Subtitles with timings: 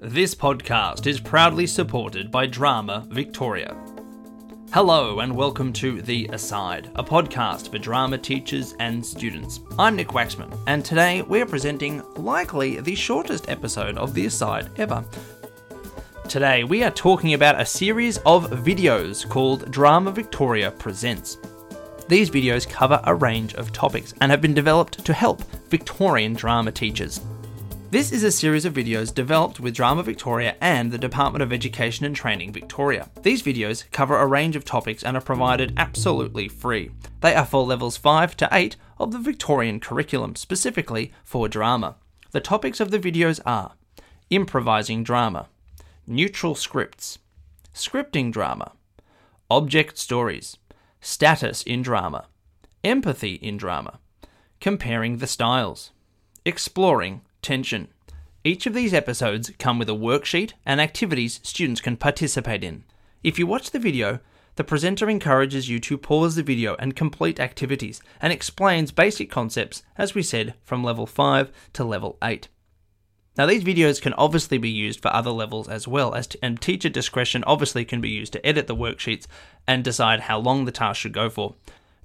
[0.00, 3.76] This podcast is proudly supported by Drama Victoria.
[4.72, 9.58] Hello, and welcome to The Aside, a podcast for drama teachers and students.
[9.76, 15.04] I'm Nick Waxman, and today we're presenting likely the shortest episode of The Aside ever.
[16.28, 21.38] Today we are talking about a series of videos called Drama Victoria Presents.
[22.06, 26.70] These videos cover a range of topics and have been developed to help Victorian drama
[26.70, 27.20] teachers.
[27.90, 32.04] This is a series of videos developed with Drama Victoria and the Department of Education
[32.04, 33.08] and Training Victoria.
[33.22, 36.90] These videos cover a range of topics and are provided absolutely free.
[37.22, 41.96] They are for levels 5 to 8 of the Victorian curriculum, specifically for drama.
[42.32, 43.72] The topics of the videos are
[44.28, 45.48] improvising drama,
[46.06, 47.18] neutral scripts,
[47.72, 48.72] scripting drama,
[49.50, 50.58] object stories,
[51.00, 52.26] status in drama,
[52.84, 53.98] empathy in drama,
[54.60, 55.92] comparing the styles,
[56.44, 57.88] exploring tension.
[58.44, 62.84] Each of these episodes come with a worksheet and activities students can participate in.
[63.22, 64.20] If you watch the video,
[64.56, 69.82] the presenter encourages you to pause the video and complete activities and explains basic concepts,
[69.96, 72.48] as we said, from level 5 to level 8.
[73.36, 76.60] Now, these videos can obviously be used for other levels as well, as t- and
[76.60, 79.28] teacher discretion obviously can be used to edit the worksheets
[79.64, 81.54] and decide how long the task should go for.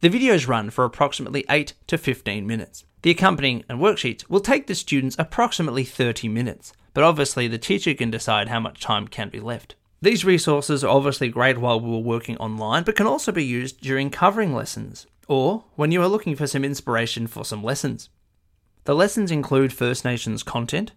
[0.02, 2.86] The videos run for approximately 8 to 15 minutes.
[3.04, 7.94] The accompanying and worksheets will take the students approximately 30 minutes, but obviously the teacher
[7.94, 9.76] can decide how much time can be left.
[10.02, 13.81] These resources are obviously great while we were working online, but can also be used
[13.81, 18.09] during covering lessons, or when you are looking for some inspiration for some lessons.
[18.86, 20.94] The lessons include First Nations content,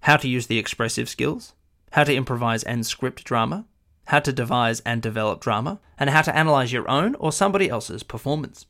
[0.00, 1.52] how to use the expressive skills,
[1.92, 3.66] how to improvise and script drama,
[4.06, 8.02] how to devise and develop drama, and how to analyze your own or somebody else's
[8.02, 8.64] performance.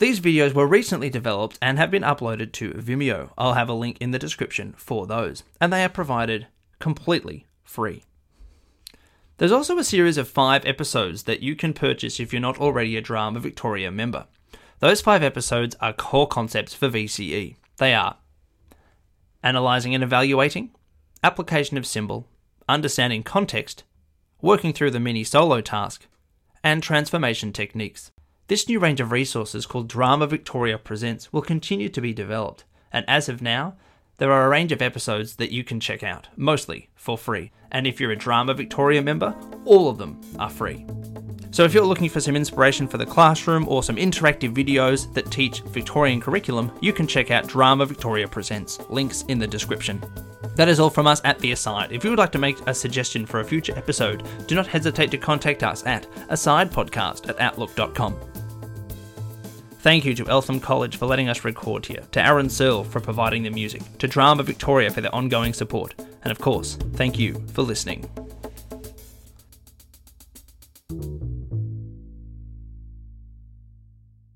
[0.00, 3.32] These videos were recently developed and have been uploaded to Vimeo.
[3.36, 6.46] I'll have a link in the description for those, and they are provided
[6.78, 8.04] completely free.
[9.36, 12.96] There's also a series of five episodes that you can purchase if you're not already
[12.96, 14.26] a Drama Victoria member.
[14.78, 17.56] Those five episodes are core concepts for VCE.
[17.76, 18.16] They are
[19.44, 20.70] analysing and evaluating,
[21.22, 22.26] application of symbol,
[22.66, 23.84] understanding context,
[24.40, 26.06] working through the mini solo task,
[26.64, 28.12] and transformation techniques.
[28.50, 33.04] This new range of resources called Drama Victoria Presents will continue to be developed, and
[33.06, 33.76] as of now,
[34.16, 37.52] there are a range of episodes that you can check out, mostly for free.
[37.70, 40.84] And if you're a Drama Victoria member, all of them are free.
[41.52, 45.30] So if you're looking for some inspiration for the classroom or some interactive videos that
[45.30, 48.80] teach Victorian curriculum, you can check out Drama Victoria Presents.
[48.90, 50.02] Links in the description.
[50.56, 51.92] That is all from us at The Aside.
[51.92, 55.12] If you would like to make a suggestion for a future episode, do not hesitate
[55.12, 58.29] to contact us at asidepodcast at outlook.com.
[59.80, 63.44] Thank you to Eltham College for letting us record here, to Aaron Searle for providing
[63.44, 67.62] the music, to Drama Victoria for their ongoing support, and of course, thank you for
[67.62, 68.04] listening.